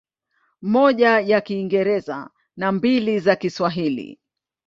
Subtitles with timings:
[0.61, 4.19] Moja ya Kiingereza na mbili za Kiswahili.